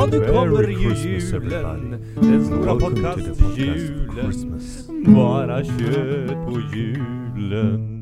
[0.00, 1.90] Ja, nu kommer ju julen.
[2.14, 4.14] Den stora Welcome to the podcast podcast-julen.
[4.22, 4.88] Christmas.
[5.06, 8.00] Bara kött på julen.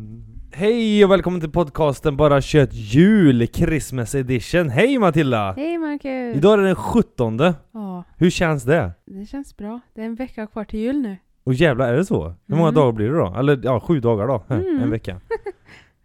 [0.52, 4.68] Hej och välkommen till podcasten Bara kött jul Christmas edition.
[4.68, 5.52] Hej Matilda!
[5.52, 6.36] Hej Marcus!
[6.36, 7.38] Idag är det den 17.
[7.72, 8.92] Ja, Hur känns det?
[9.06, 9.80] det känns bra.
[9.94, 11.16] Det är en vecka kvar till jul nu.
[11.44, 12.34] Och jävlar, är det så?
[12.46, 12.74] Hur många Mm.
[12.74, 13.34] dagar blir det då?
[13.38, 14.44] Eller ja, sju dagar då.
[14.48, 14.82] Mm.
[14.82, 15.20] En vecka.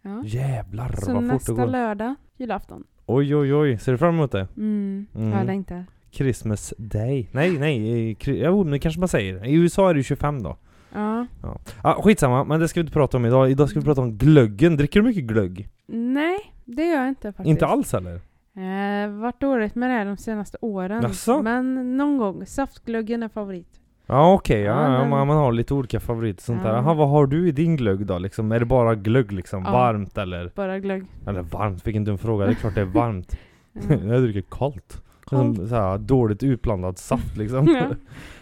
[0.06, 0.22] Ja.
[0.24, 1.66] Jävlar Så vad fort det nästa går.
[1.66, 2.84] lördag, julafton.
[3.06, 4.48] Oj oj oj, ser du fram emot det?
[4.56, 5.30] Mm, Mm.
[5.38, 5.84] jag längtar.
[6.10, 7.28] Christmas day.
[7.32, 9.44] Nej nej, jo det kanske man säger.
[9.46, 10.56] I USA är det ju 25 då.
[10.94, 11.26] Ja.
[11.42, 11.58] Ja.
[11.82, 13.50] Ah, skitsamma, men det ska vi inte prata om idag.
[13.50, 14.76] Idag ska vi prata om glöggen.
[14.76, 15.68] Dricker du mycket glögg?
[15.86, 17.46] Nej, det gör jag inte faktiskt.
[17.48, 18.14] Inte alls eller?
[18.56, 21.02] Eh, varit dåligt med det de senaste åren.
[21.02, 21.42] Jaså?
[21.42, 22.46] Men någon gång.
[22.46, 23.80] Saftglöggen är favorit.
[24.06, 26.70] Ja okej, ja, Ja, ja, man, man har lite olika favoriter sånt där.
[26.70, 26.76] Ja.
[26.76, 28.18] Aha, vad har du i din glögg då?
[28.18, 29.62] Liksom, är det bara glögg liksom?
[29.64, 29.72] Ja.
[29.72, 30.50] Varmt eller?
[30.54, 31.04] Bara glögg.
[31.26, 32.46] Eller varmt, vilken dum fråga.
[32.46, 33.36] Det är klart det är varmt.
[33.88, 33.94] Ja.
[34.04, 35.02] jag dricker kallt.
[35.26, 35.56] Kallt.
[35.56, 37.68] Som, såhär, dåligt utblandad saft liksom.
[37.68, 37.86] Ja.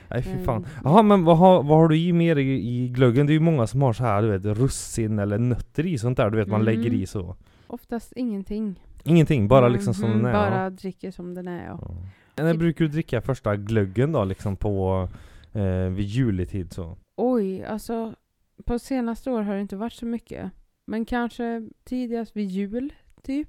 [0.08, 0.56] Nej fy fan.
[0.56, 0.68] Mm.
[0.84, 3.26] Jaha men vad har, vad har du i mer i, i glöggen?
[3.26, 6.16] Det är ju många som har så här, du vet russin eller nötter i sånt
[6.16, 6.30] där.
[6.30, 6.74] Du vet man Mm.
[6.74, 7.36] lägger i så.
[7.66, 8.80] Oftast ingenting.
[9.04, 10.50] Ingenting, bara Mm, liksom som mm, den är.
[10.50, 11.78] Bara dricker som den är ja.
[12.36, 12.44] Ja.
[12.44, 15.08] När brukar du dricka första glöggen då liksom på
[15.52, 16.98] eh, vid juletid så?
[17.16, 18.14] Oj, alltså
[18.64, 20.50] på senaste år har det inte varit så mycket.
[20.86, 23.48] Men kanske tidigast vid jul, typ.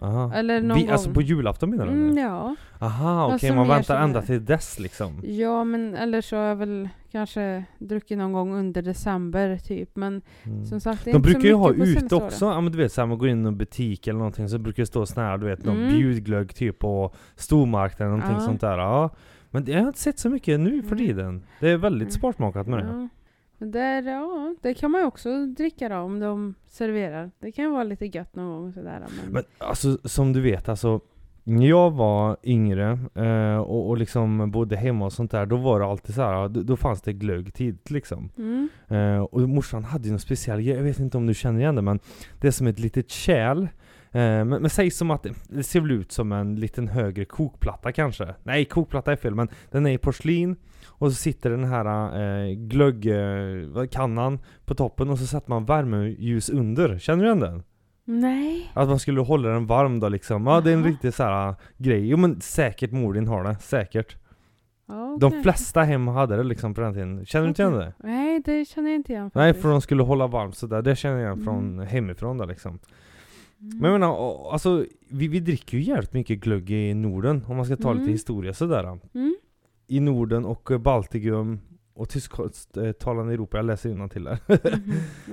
[0.00, 0.32] Aha.
[0.34, 0.92] Eller någon Vi, gång.
[0.92, 1.92] Alltså på julafton menar du?
[1.92, 2.22] Mm, eller?
[2.22, 2.56] ja.
[2.80, 5.20] Aha okej, Alltså man väntar ända till dess liksom.
[5.24, 9.96] ja, men eller så har jag väl kanske druckit någon gång under december typ.
[9.96, 10.64] Men Mm.
[10.66, 12.78] som sagt, det är De inte så brukar ju ha ute också, ja men du
[12.78, 15.22] vet såhär man går in i en butik eller någonting så brukar det stå sån
[15.24, 15.88] här, du vet någon Mm.
[15.94, 18.40] bjudglögg typ på stormarknaden någonting Ja.
[18.46, 18.78] sånt där.
[18.78, 19.10] Ja.
[19.50, 21.42] Men det- jag har inte sett så mycket nu för tiden.
[21.60, 22.10] Det är väldigt Mm.
[22.18, 22.84] sparsmakat med det.
[22.92, 23.08] Ja.
[23.58, 27.30] Men där, ja, det kan man ju också dricka då om de serverar.
[27.40, 29.00] Det kan ju vara lite gött någon gång sådär.
[29.22, 31.00] Men, Men alltså som du vet alltså
[31.44, 35.80] när jag var yngre eh, och, och liksom bodde hemma och sånt där, då var
[35.80, 38.30] det alltid så här, då, då fanns det glögg tidigt liksom.
[38.38, 38.68] mm.
[38.88, 41.82] Eh, och morsan hade ju någon speciell jag vet inte om du känner igen det
[41.82, 41.98] men
[42.40, 43.66] det är som ett litet kärl.
[44.12, 47.92] Eh, men, men säg som att det, ser väl ut som en liten högre kokplatta
[47.92, 48.34] kanske?
[48.42, 51.86] Nej, kokplatta är fel men den är i porslin och så sitter den här
[52.46, 56.98] eh, glöggkannan på toppen och så sätter man värmeljus under.
[56.98, 57.62] Känner du igen den?
[58.04, 58.70] Nej.
[58.74, 60.46] Att man skulle hålla den varm då liksom.
[60.46, 62.08] Ja det är en riktig så här grej.
[62.08, 64.16] Jo men säkert mor din har det, säkert.
[64.88, 67.26] Ja, De flesta hem hade det liksom på den tiden.
[67.26, 67.92] Känner du inte igen det?
[67.98, 69.62] Nej, det känner jag inte igen Nej faktiskt.
[69.62, 71.44] för de skulle hålla varmt sådär, det känner jag igen Mm.
[71.44, 72.78] från hemifrån då liksom.
[73.60, 73.78] Mm.
[73.78, 77.66] Men jag menar, alltså vi, vi dricker ju jävligt mycket glögg i Norden om man
[77.66, 78.12] ska ta lite Mm.
[78.12, 78.98] historia sådär.
[79.14, 79.36] Mm.
[79.86, 81.60] I Norden och eh, Baltikum
[81.94, 84.38] och tysktalande Europa, jag läser till där.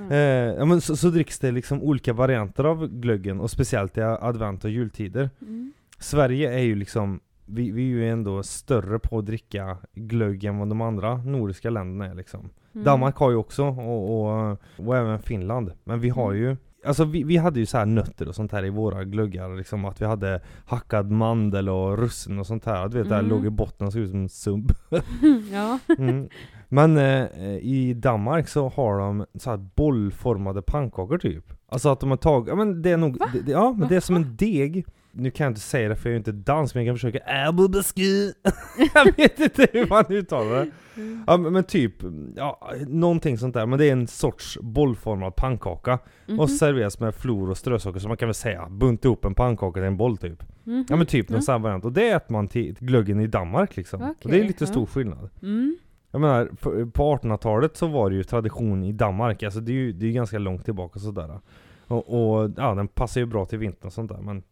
[0.09, 0.15] Ja.
[0.15, 4.01] eh, ja, men så, så dricks det liksom olika varianter av glöggen och speciellt i
[4.01, 5.29] advent och jultider.
[5.41, 5.73] Mm.
[5.99, 10.57] Sverige är ju liksom vi, vi är ju ändå större på att dricka glögg än
[10.57, 12.49] vad de andra nordiska länderna är liksom.
[12.73, 12.83] Mm.
[12.85, 14.21] Danmark har ju också, och,
[14.51, 15.71] och, och även Finland.
[15.83, 16.43] Men vi har Mm.
[16.43, 19.57] ju Alltså vi, vi hade ju så här nötter och sånt här i våra glöggar,
[19.57, 22.87] liksom att vi hade hackad mandel och russin och sånt här.
[22.89, 23.29] Du vet, det Mm.
[23.29, 24.71] låg i botten och såg ut som en sump.
[25.51, 25.79] ja.
[25.97, 26.29] Mm.
[26.69, 31.53] Men eh, i Danmark så har de så här bollformade pannkakor typ.
[31.69, 33.95] Alltså att de har tagit, ja men det är nog, det, det- ja men det
[33.95, 34.85] är som en deg.
[35.17, 37.19] Nu kan jag inte säga det för jag är inte dans men jag kan försöka
[37.19, 38.33] Ärbubesky.
[38.93, 40.71] jag vet inte hur man uttalar det.
[41.01, 41.23] Mm.
[41.27, 41.93] Ja men, typ,
[42.35, 43.65] ja någonting sånt där.
[43.65, 45.99] Men det är en sorts bollformad pannkaka.
[46.27, 46.39] Mhm.
[46.39, 49.73] Och serveras med flor och strösocker så man kan väl säga bunta ihop en pannkaka
[49.73, 50.43] till en boll typ.
[50.63, 50.85] Mhm.
[50.89, 51.85] Ja men typ någon sån variant.
[51.85, 54.01] Och det äter man till glöggen i Danmark liksom.
[54.01, 54.67] och det är lite ja.
[54.67, 55.29] stor skillnad.
[55.41, 55.77] Mm.
[56.11, 56.45] Jag menar,
[56.85, 60.07] på 1800-talet så var det ju tradition i Danmark, alltså det är ju det är
[60.07, 61.39] ju ganska långt tillbaka sådär.
[61.87, 64.43] Och, och ja, den passar ju bra till vintern och sånt där men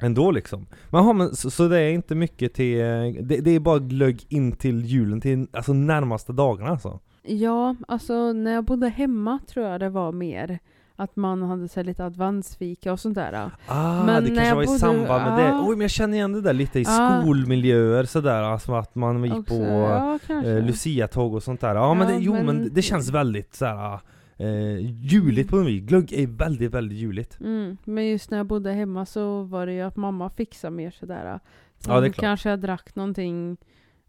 [0.00, 0.66] Ändå liksom.
[0.90, 2.78] Men, aha, men så, så det är inte mycket till,
[3.22, 6.98] det, det är bara glögg in till julen, till alltså närmaste dagarna alltså.
[7.22, 10.58] Ja, alltså när jag bodde hemma tror jag det var mer
[10.96, 13.50] att man hade så lite adventsfika och sånt där.
[13.66, 15.48] Ah, Men det kanske var i bodde- samband med det.
[15.48, 15.62] ja.
[15.66, 17.18] Oj men jag känner igen det där lite i Ja.
[17.22, 21.74] skolmiljöer sådär, alltså att man gick Också, på ja, eh, Lucia-tåg och sånt där.
[21.74, 23.98] Ja, men, Ja, det, jo men, men- det, det känns väldigt såhär
[24.40, 25.82] eh, juligt på något vis.
[25.82, 27.40] Glögg är väldigt, väldigt juligt.
[27.40, 30.90] Mm, men just när jag bodde hemma så var det ju att mamma fixade mer
[30.90, 31.40] sådär.
[31.78, 32.20] Sen Ja, det är klart.
[32.20, 33.56] kanske jag drack någonting,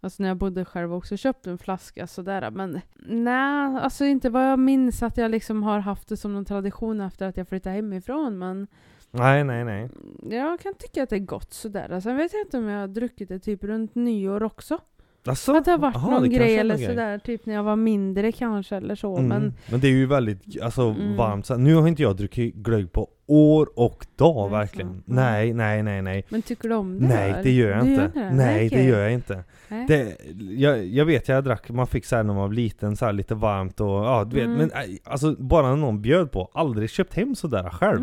[0.01, 2.51] alltså när jag bodde själv också, köpte en flaska sådär.
[2.51, 6.45] Men nej, alltså inte vad jag minns att jag liksom har haft det som någon
[6.45, 8.37] tradition efter att jag flyttade hemifrån.
[8.39, 8.67] Men
[9.13, 9.89] Nej, nej, nej.
[10.29, 11.99] jag kan tycka att det är gott sådär.
[11.99, 14.77] Sen vet jag inte om jag har druckit det typ runt nyår också.
[15.25, 16.89] Alltså, att det har varit aha, någon det grej eller någon grej.
[16.89, 19.17] sådär, typ när jag var mindre kanske eller så.
[19.17, 19.27] Mm.
[19.29, 21.15] Men Men det är ju väldigt alltså, Mm.
[21.17, 21.45] varmt.
[21.45, 25.03] Så, nu har inte jag druckit glögg på år och dag Det är verkligen.
[25.07, 25.13] så.
[25.13, 26.25] Nej, nej, nej, nej.
[26.29, 28.11] Men tycker du om det Nej, det gör jag Du inte.
[28.13, 28.31] det?
[28.33, 28.87] Nej, det okej.
[28.87, 29.43] gör jag inte.
[29.67, 29.85] Nej.
[29.87, 30.17] Det,
[30.53, 33.13] jag, jag vet, jag drack, man fick så här när man var liten, så här
[33.13, 34.45] lite varmt och ja, du vet.
[34.45, 34.57] Mm.
[34.57, 38.01] Men äh, alltså bara när någon bjöd på, aldrig köpt hem sådär själv.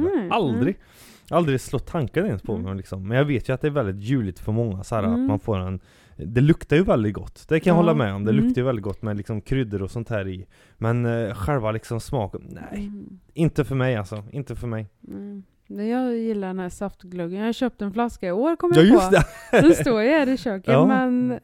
[1.31, 1.55] Mm, Aldrig.
[1.55, 2.65] Aldrig slått tanken ens på Mm.
[2.65, 3.09] mig liksom.
[3.09, 5.15] Men jag vet ju att det är väldigt juligt för många så här, Mm.
[5.23, 5.81] att man får en
[6.21, 8.25] det luktar ju väldigt gott, det kan jag Ja, hålla med om.
[8.25, 8.45] Det mm.
[8.45, 10.47] luktar ju väldigt gott med liksom kryddor och sånt här i.
[10.77, 12.87] Men eh, själva liksom smaken, nej.
[12.87, 13.19] Mm.
[13.35, 14.87] Inte för mig alltså, inte för mig.
[15.69, 17.39] Jag gillar den här saftgluggen.
[17.41, 19.17] Jag har köpt en flaska i år kommer Ja jag just på.
[19.51, 19.61] det!
[19.63, 20.87] Den står ju här i köket Ja.
[20.87, 21.39] men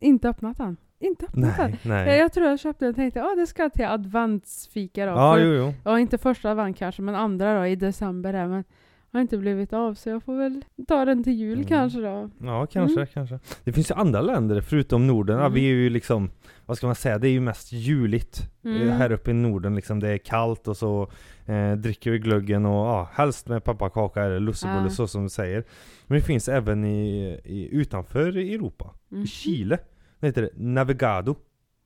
[0.00, 0.76] inte öppnat den.
[1.00, 1.70] Inte öppnat den.
[1.70, 2.18] Nej, Jag, nej.
[2.18, 5.12] jag tror jag köpte den och tänkte att det ska till adventsfika då.
[5.12, 5.74] Ja, För- jo, jo.
[5.84, 8.46] ja, inte första advent kanske men andra då i december här.
[8.48, 8.64] Men
[9.12, 11.66] har inte blivit av så jag får väl ta den till jul Mm.
[11.68, 12.30] kanske då.
[12.42, 13.06] Ja, kanske, Mm.
[13.14, 13.38] kanske.
[13.64, 15.36] Det finns ju andra länder förutom Norden.
[15.36, 15.54] Ja, Mm.
[15.54, 16.30] vi är ju liksom,
[16.66, 18.50] vad ska man säga, det är ju mest juligt.
[18.64, 18.82] Mm.
[18.88, 21.10] Eh, Här uppe i Norden liksom, det är kallt och så
[21.46, 24.90] eh, dricker vi glöggen och ja, helst med pepparkaka eller lussebulle Ja.
[24.90, 25.64] så som du säger.
[26.06, 28.94] Men det finns även i, i utanför Europa.
[29.08, 29.22] Mhm.
[29.22, 29.78] I Chile.
[30.20, 31.36] Det heter det Navigado.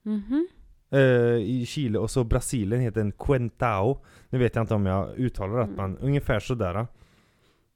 [0.03, 0.47] Mhm.
[0.91, 1.01] Eh,
[1.37, 4.05] I Chile och så Brasilien heter den Quentao.
[4.31, 5.77] Nu vet jag inte om jag uttalar rätt Mm.
[5.91, 6.87] men ungefär sådär.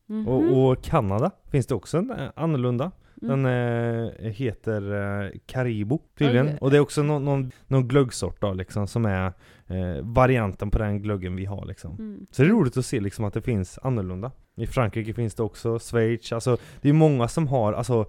[0.06, 0.28] Mhm.
[0.28, 2.90] Och, och Kanada finns det också en eh, annorlunda.
[3.22, 3.42] Mm.
[3.42, 4.94] Den eh, heter
[5.24, 6.46] eh, Caribou tydligen.
[6.46, 6.58] Oj.
[6.60, 9.26] Och det är också någon, någon, någon glöggsort då liksom som är
[9.66, 11.90] eh, varianten på den glöggen vi har liksom.
[11.98, 12.26] Mm.
[12.30, 14.30] Så det är roligt att se liksom att det finns annorlunda.
[14.56, 18.06] I Frankrike finns det också, Schweiz, alltså det är många som har, alltså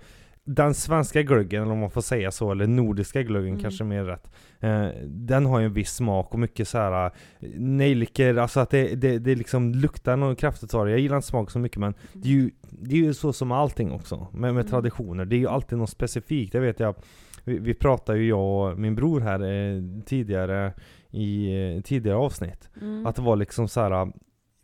[0.47, 3.61] den svenska glöggen, eller om man får säga så, eller nordiska glöggen Mm.
[3.61, 4.31] kanske mer rätt.
[4.59, 7.11] Eh, den har ju en viss smak och mycket så här eh,
[7.59, 10.91] nejlikor, alltså att det, det, det liksom luktar något kraftigt av det.
[10.91, 13.51] Jag gillar inte smak så mycket men det är ju, det är ju så som
[13.51, 14.67] allting också, med, med Mm.
[14.67, 15.25] traditioner.
[15.25, 16.95] Det är ju alltid något specifikt, det vet jag.
[17.44, 20.73] Vi, vi pratade ju jag och min bror här eh, tidigare
[21.11, 22.69] i eh, tidigare avsnitt.
[22.81, 23.05] Mm.
[23.05, 24.11] Att det var liksom så här.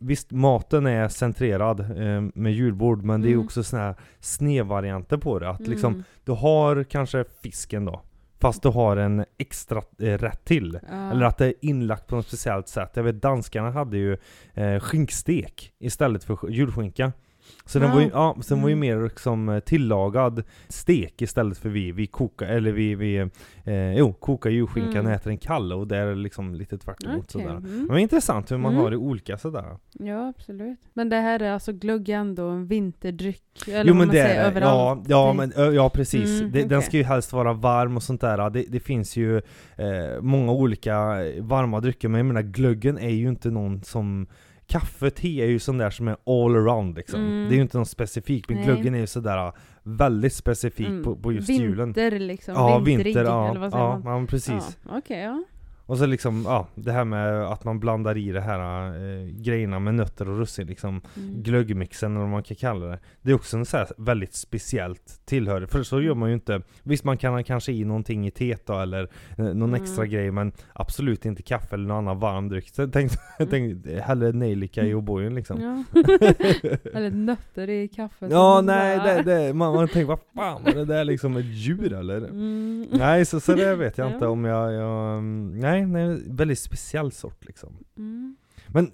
[0.06, 3.46] Visst, maten är centrerad eh, med julbord, men det är Mm.
[3.46, 5.50] också såna här snedvarianter på det.
[5.50, 6.04] Att liksom, Mm.
[6.26, 8.02] du har kanske fisken då,
[8.42, 10.80] fast du har en extra eh, rätt till.
[10.90, 11.12] Ja.
[11.12, 12.92] Eller att det är inlagt på något speciellt sätt.
[12.94, 14.18] Jag vet danskarna hade ju
[14.54, 17.12] eh, skinkstek istället för sk- julskinka.
[17.66, 18.80] Så den var ju, ja, så den var ju Mm.
[18.98, 23.18] mer liksom eh, tillagad stek istället för vi, vi kokar, eller vi, vi
[23.64, 25.06] eh, jo, kokar julskinkan Mm.
[25.06, 27.58] och äter den kall och det är liksom lite tvärt emot Okej, sådär.
[27.58, 27.86] mm.
[27.90, 28.84] Men intressant hur man Mm.
[28.84, 29.78] har det olika sådär.
[30.00, 30.80] Ja, absolut.
[30.94, 33.68] Men det här är alltså glögg ändå en vinterdryck?
[33.68, 35.02] Eller jo men man det säger, är överallt?
[35.10, 36.40] ja, ja, men, ja precis.
[36.42, 36.82] Mm, det, Den okej.
[36.88, 38.50] ska ju helst vara varm och sånt där.
[38.50, 39.38] Det, det finns ju
[39.78, 44.28] eh, många olika varma drycker, men jag menar glöggen är ju inte någon som
[44.74, 47.20] Kaffe, te är ju sån där som är all around liksom.
[47.20, 47.50] Mm.
[47.50, 48.66] Det är ju inte något specifikt, men Nej.
[48.66, 49.52] glöggen är ju sådär
[49.84, 51.04] väldigt specifik Mm.
[51.04, 51.66] på, på just vinter,
[52.12, 52.28] julen.
[52.28, 52.54] liksom.
[52.54, 53.50] Ja, vinter, ja.
[53.50, 54.22] eller vad säger ja, man?
[54.22, 54.78] ja, precis.
[54.90, 55.44] Ja, Okej, ja.
[55.94, 59.80] Och så liksom, ja, det här med att man blandar i det här eh, grejerna
[59.80, 61.02] med nötter och russin liksom.
[61.18, 61.42] Mm.
[61.44, 63.00] glöggmixen eller vad man kan kalla det.
[63.22, 65.72] Det är också en så väldigt speciellt tillhörighet.
[65.72, 66.62] För så gör man ju inte.
[66.84, 69.04] Visst man kan ha kanske i någonting i teet då eller
[69.38, 69.84] eh, någon Mm.
[69.84, 72.70] extra grej men absolut inte kaffe eller någon annan varm dryck.
[72.70, 73.50] Så tänk, Mm.
[73.50, 75.62] tänk hellre nejlika i O'boyen liksom.
[75.62, 75.84] Ja.
[76.94, 78.32] Eller nötter i kaffet.
[78.32, 81.94] Ja, nej, det, det, man, man tänker vad fan var det där liksom ett djur
[81.94, 82.18] eller?
[82.18, 82.88] Mm.
[82.92, 84.14] Nej, så, så det vet jag Ja.
[84.14, 87.78] inte om jag, jag mm, nej, nej, väldigt speciell sort liksom.
[87.98, 88.36] Mm.
[88.68, 88.92] Men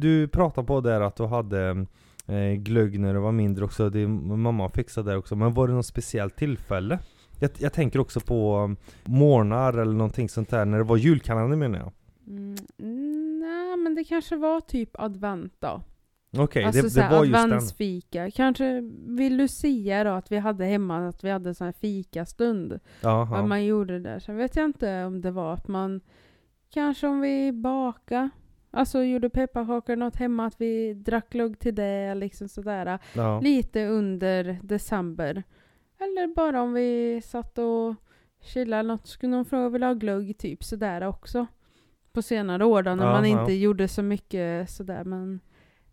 [0.00, 1.86] du pratade på där att du hade
[2.26, 5.74] eh, glögg när du var mindre också, din mamma fixade det också, men var det
[5.74, 6.98] något speciellt tillfälle?
[7.40, 11.56] Jag, jag tänker också på um, morgnar eller någonting sånt där, när det var julkalender
[11.56, 11.92] menar jag.
[12.26, 12.56] Mm.
[13.40, 15.82] Nej, men det kanske var typ advent då.
[16.36, 18.30] Okej, alltså det, det var just adventsfika.
[18.30, 22.80] Kanske vid Lucia då, att vi hade hemma, att vi hade sån här fikastund.
[23.00, 23.46] Vad Jaha.
[23.46, 24.18] man gjorde där.
[24.18, 26.00] Sen vet jag inte om det var att man,
[26.74, 28.30] kanske om vi baka
[28.74, 32.98] Alltså gjorde pepparkakor något hemma, att vi drack glögg till det, liksom sådär.
[33.14, 33.40] Ja.
[33.40, 35.42] Lite under december.
[36.00, 37.94] Eller bara om vi satt och
[38.40, 41.46] chillade eller något, skulle någon fråga vill ha glögg, typ sådär också.
[42.12, 43.40] På senare år då, när Ja, man ja.
[43.40, 45.40] inte gjorde så mycket sådär, men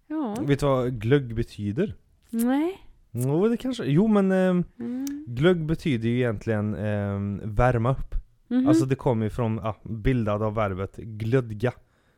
[0.08, 0.36] ja.
[0.42, 1.96] Vet du vad glögg betyder?
[2.30, 2.78] Nej.
[3.12, 5.06] Jo, det kanske, jo men ehm, Mm.
[5.28, 8.16] glögg betyder ju egentligen ehm, värma upp.
[8.50, 8.68] Mhm.
[8.68, 11.72] Alltså det kommer ju från, ja, bildad av verbet glödga.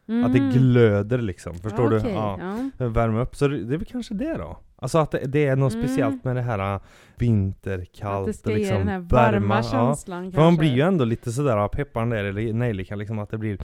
[0.05, 0.23] Mhm.
[0.25, 2.09] Att det glöder liksom, förstår Okej, du?
[2.09, 2.39] Ja.
[2.77, 2.87] ja.
[2.87, 4.57] Värma upp, så det, det är väl kanske det då?
[4.75, 5.85] Alltså att det, det är något Mm.
[5.87, 6.81] speciellt med det här äh,
[7.17, 9.63] vinter, kallt Att det ska liksom ge den här varma ja.
[9.63, 10.59] känslan För man kanske.
[10.59, 13.57] blir ju ändå lite sådär pepparn där, eller nejlikan liksom att det blir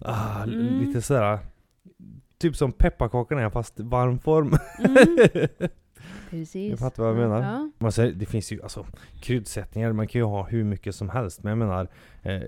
[0.00, 0.78] ah, Mm.
[0.86, 1.38] lite sådär
[2.38, 4.50] Typ som pepparkakorna är fast varm form.
[6.30, 6.70] Precis.
[6.70, 7.70] Jag fattar vad jag menar.
[7.78, 7.90] Ja.
[7.90, 8.86] Säger, det finns ju alltså
[9.20, 11.42] kryddsättningar, man kan ju ha hur mycket som helst.
[11.42, 11.88] Men jag menar,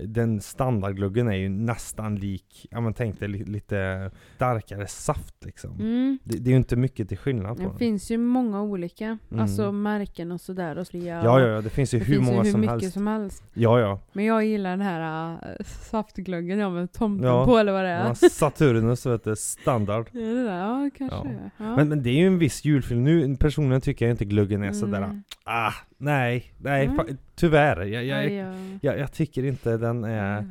[0.07, 5.79] den standardgluggen är ju nästan lik, ja men tänk dig li, lite starkare saft liksom.
[5.79, 6.19] Mm.
[6.23, 7.77] Det, det är ju inte mycket till skillnad på Det den.
[7.77, 9.41] finns ju många olika, Mm.
[9.43, 10.77] alltså märken och sådär.
[10.77, 12.81] Och så, ja, Ja, det finns ju det hur finns många ju hur som mycket
[12.81, 12.93] helst.
[12.93, 13.43] som helst.
[13.53, 13.99] Ja, ja.
[14.13, 17.45] Men jag gillar den här äh, saftglöggen ja, med tomten Ja.
[17.45, 18.07] på eller vad det är.
[18.07, 20.09] ja Saturnus vet du, standard.
[20.11, 21.39] Ja, det där, ja kanske.
[21.57, 21.75] Ja.
[21.75, 23.03] Men, men det är ju en viss julfilm.
[23.03, 25.23] Nu personligen tycker jag inte gluggen är sådär, Mm.
[25.43, 25.71] ah,
[26.03, 27.81] nej, nej, fa- tyvärr.
[27.85, 28.95] Jag, jag, jag, ja.
[28.95, 30.45] jag, tycker inte den är,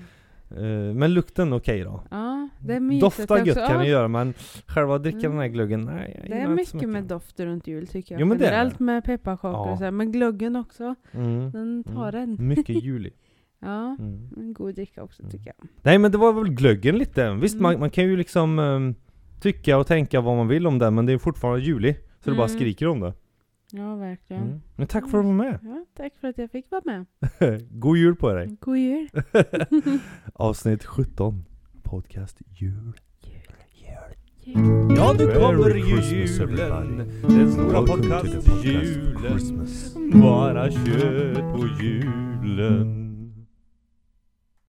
[0.56, 0.88] Mm.
[0.88, 2.02] eh, men lukten okej då.
[2.10, 3.46] Ja, det är mysigt Dofta också.
[3.46, 4.34] gött kan ja, det göra men
[4.66, 5.30] själva dricka Mm.
[5.30, 8.20] den här gluggen, nej Det är så mycket med dofter runt jul tycker jag.
[8.20, 8.50] Jo, men det är.
[8.52, 9.72] Generellt med pepparkakor Ja.
[9.72, 9.90] och så här.
[9.90, 11.50] Men glöggen också, Mm.
[11.50, 12.36] den tar Mm.
[12.40, 12.48] en.
[12.48, 13.12] Mycket julig.
[13.60, 14.28] Ja, Mm.
[14.36, 15.30] en god dricka också Mm.
[15.32, 15.68] tycker jag.
[15.82, 17.30] Nej men det var väl glöggen lite.
[17.34, 17.62] Visst Mm.
[17.62, 18.94] man, man kan ju liksom ehm,
[19.40, 21.94] tycka och tänka vad man vill om den men det är fortfarande juli.
[22.24, 22.58] Så det bara Mm.
[22.58, 23.12] skriker om det.
[23.74, 24.42] Ja, verkligen.
[24.42, 24.60] Mm.
[24.76, 25.58] Men tack för att du var med.
[25.62, 27.06] Ja, tack för att jag fick vara med.
[27.70, 28.56] God jul på dig.
[28.60, 29.08] God jul.
[30.34, 31.44] Avsnitt 17.
[31.82, 32.92] Podcast jul.
[34.44, 34.96] Jul.
[34.96, 36.96] Ja, nu kommer ju julen.
[37.28, 39.22] Den stora Welcome to the podcast podcast julen.
[39.30, 39.94] Christmas.
[40.12, 43.01] Bara kött på julen.